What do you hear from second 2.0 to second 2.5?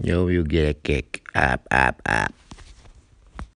up.